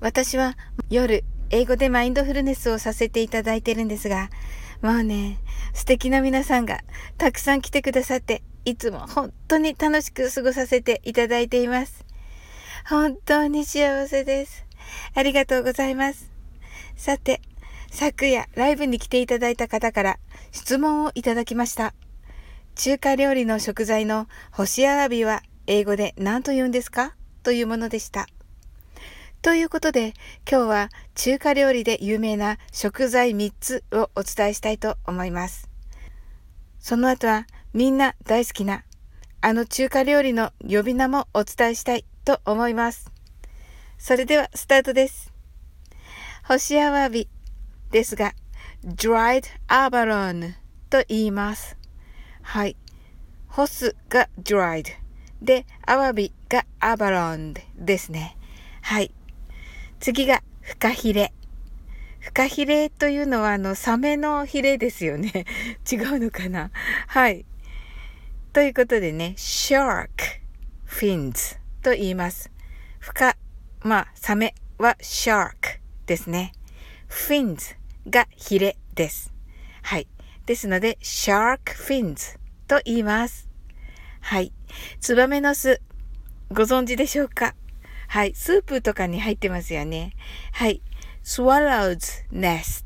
[0.00, 0.56] 私は
[0.90, 4.28] 夜英語でマインドフルネスをさせていただいてるんですが、
[4.82, 5.38] もうね、
[5.72, 6.80] 素敵な皆さんが
[7.16, 12.04] たくさん来てくださって、いつも本当に楽しく過ごさせていただいています。
[12.88, 14.66] 本当に幸せです。
[15.14, 16.30] ありがとうございます。
[16.96, 17.40] さて、
[17.90, 20.18] 昨夜ライブに来ていただいた方から
[20.50, 21.94] 質問をいただきました。
[22.74, 27.14] 中華料理の食材の干しアワビは英語で何と言うんですか？
[27.42, 28.26] というものでした。
[29.44, 30.14] ということで
[30.50, 35.68] 今日は中華料理で有名な食材3つをお伝えしたいと思います。
[36.78, 38.84] その後はみんな大好きな
[39.42, 43.12] あの中華料理の呼び名もお伝えしたいと思います。
[43.98, 45.30] それではスタートです。
[46.44, 47.28] 干しアワビ
[47.90, 48.32] ですが、
[48.82, 50.54] dried abalone
[50.88, 51.76] と言います。
[52.40, 52.78] はい。
[53.48, 54.86] 干すが dried
[55.42, 58.38] で、アワビがアバロンですね。
[58.80, 59.12] はい。
[60.00, 61.32] 次がフカヒレ。
[62.20, 65.44] フカヒレというのはあの、サメのヒレですよね。
[65.90, 66.70] 違うのかな？
[67.06, 67.44] はい。
[68.52, 70.08] ということでね、shark
[70.86, 72.50] fins と言います。
[72.98, 73.36] フカ、
[73.82, 76.52] まあ、サメは shark ですね。
[77.08, 77.76] fins
[78.08, 79.32] がヒレです。
[79.82, 80.06] はい。
[80.46, 83.48] ですので、shark fins と言います。
[84.20, 84.52] はい。
[85.00, 85.82] ツバメの巣、
[86.50, 87.54] ご存知でしょうか？
[88.14, 88.34] はい。
[88.36, 90.12] スープとかに入ってますよね。
[90.52, 90.82] はい。
[91.24, 92.84] swallow's nest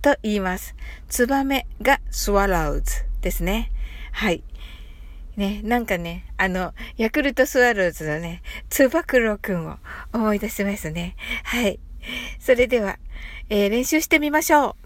[0.00, 0.76] と言います。
[1.08, 2.84] ツバメが swallows
[3.20, 3.72] ですね。
[4.12, 4.44] はい。
[5.36, 9.78] ね、なんかね、あの、ヤクルトスワローズのね、つば九郎くんを
[10.12, 11.16] 思い出しますね。
[11.42, 11.80] はい。
[12.38, 13.00] それでは、
[13.48, 14.76] えー、練習してみましょ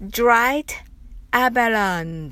[0.00, 0.06] う。
[0.06, 0.68] dried
[1.30, 2.30] abalone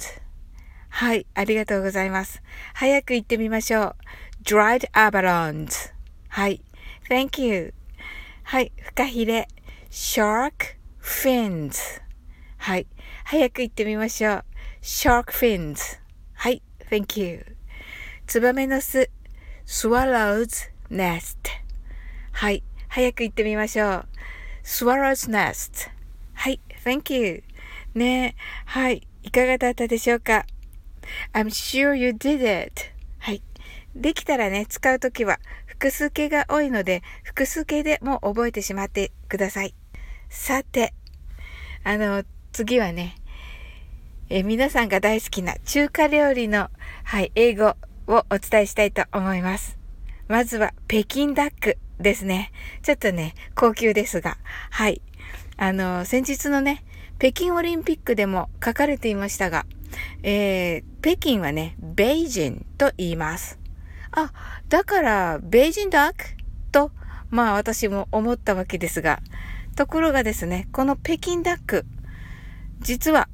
[0.88, 2.42] はい、ありがとうございます。
[2.72, 3.96] 早く言ってみましょう。
[4.44, 5.68] Dried abalone
[6.28, 6.62] はい、
[7.08, 7.74] thank you
[8.44, 9.48] はい、フカヒレ
[9.90, 12.00] shark fins
[12.58, 12.86] はい、
[13.24, 14.44] 早く言ってみましょう。
[14.82, 15.98] shark fins
[16.34, 17.44] はい、thank you
[18.26, 19.10] ツバメの巣
[19.66, 21.36] swallow's nest
[22.32, 24.08] はい、早く言ってみましょう。
[24.64, 25.90] swallow's nest。
[26.34, 27.42] はい、thank you。
[27.94, 30.46] ねはい、いかがだったでしょうか
[31.32, 32.92] ?I'm sure you did it.
[33.94, 39.74] できたらね、使うときは複数形が多いので、複数形でも覚えてしまってください。
[40.28, 40.94] さて、
[41.84, 43.16] あの、次はね、
[44.28, 46.70] え皆さんが大好きな中華料理の、
[47.04, 47.76] はい、英語
[48.06, 49.78] をお伝えしたいと思います。
[50.28, 51.78] まずは、北京ダック。
[52.02, 52.52] ですね。
[52.82, 54.36] ちょっとね、高級ですが。
[54.70, 55.00] はい。
[55.56, 56.84] あの、先日のね、
[57.18, 59.64] 北京オリンピックでも書かれていましたが、
[60.22, 63.61] えー、北京はね、ベイジンと言います。
[64.12, 64.32] あ、
[64.68, 66.24] だから、ベイジンダック？
[66.70, 66.92] と、
[67.30, 69.20] まあ私も思ったわけですが、
[69.74, 71.86] ところがですね、この北京ダック、
[72.80, 73.28] 実は、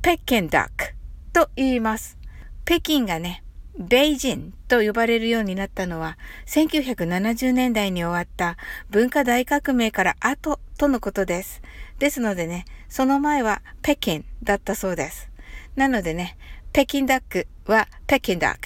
[0.00, 0.94] 北京ダック
[1.32, 2.18] と言います。
[2.64, 3.44] 北京がね、
[3.78, 8.56] ベイジンと呼ばれるようになったのは、1970年代に終わった
[8.90, 11.62] 文化大革命から後とのことです。
[11.98, 15.30] ですのでね、その前は北京だったそうです。
[15.76, 16.36] なのでね、
[16.72, 18.60] 北京ダックは北京ダック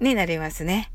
[0.00, 0.90] になりますね。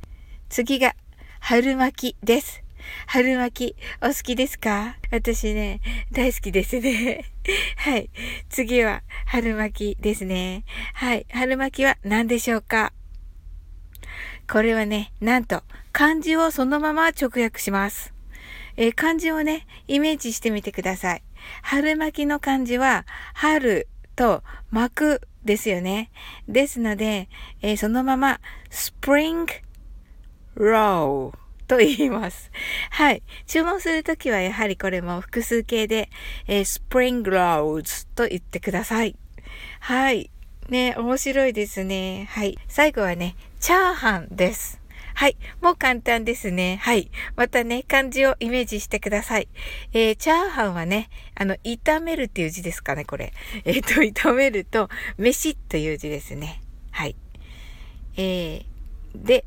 [0.49, 0.95] 次が
[1.39, 2.63] 春巻きです。
[3.05, 4.95] 春巻きお好きですか？
[5.11, 5.81] 私ね、
[6.11, 7.25] 大好きですね。
[7.77, 8.09] はい。
[8.49, 10.63] 次は春巻きですね。
[10.93, 11.25] はい。
[11.31, 12.93] 春巻きは何でしょうか？
[14.49, 18.13] これはね、なんと漢字をそのまま直訳します。
[18.77, 21.23] えー、漢字をね、イメージしてみてください。
[21.63, 26.11] 春巻きの漢字は、春と巻くですよね。
[26.47, 27.27] ですので、
[27.61, 28.39] えー、そのまま、
[28.69, 29.47] spring
[30.57, 31.33] roll
[31.67, 32.51] と言います。
[32.91, 33.23] はい。
[33.45, 36.09] 注文するときはやはりこれも複数形で、
[36.47, 39.15] えー、spring rolls と言ってください。
[39.79, 40.31] はい。
[40.69, 42.27] ね、面白いですね。
[42.31, 42.57] はい。
[42.67, 44.81] 最後はね、チャーハンです。
[45.13, 45.37] はい。
[45.61, 46.77] もう簡単ですね。
[46.81, 47.09] はい。
[47.35, 49.47] またね、漢字をイメージしてください。
[49.91, 53.33] えー、チャーハンはね、あの、炒めるっていう字ですかね、これ。
[53.65, 56.61] えっ、ー、と、炒めると、飯という字ですね。
[56.91, 57.15] はい。
[58.15, 58.65] えー、
[59.15, 59.45] で、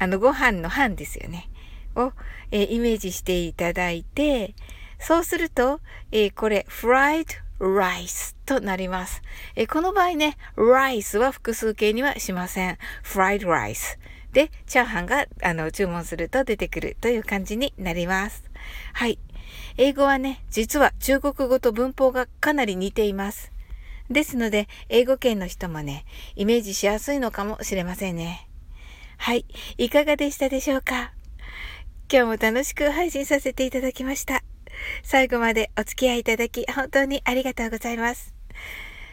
[0.00, 1.50] あの、ご飯の飯ですよね。
[1.94, 2.12] を、
[2.50, 4.54] えー、イメージしていただいて、
[4.98, 5.80] そうすると、
[6.10, 7.26] えー、これ、fried
[7.60, 9.20] rice となります。
[9.56, 12.78] えー、この場合ね、rice は複数形にはしません。
[13.04, 13.98] fried rice。
[14.32, 18.42] で、チャーハンが、あの、注文すると出てくるという感じになります。
[18.94, 19.18] はい。
[19.76, 23.52] 英語はね、実は中国語と文法がかなり似ています。
[24.08, 26.06] ですので、英語圏の人もね、
[26.36, 28.49] イメージしやすいのかもしれませんね。
[29.22, 29.44] はい。
[29.76, 31.12] いかがでしたでしょうか？
[32.10, 34.42] 今日も楽しく配信させていただきました。
[35.02, 38.34] 最後までお付き合いいただき本当にありがとうございます。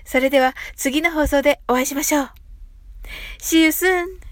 [0.05, 2.29] それでは次の放送でお会いしましょう。
[3.39, 4.26] See you soon!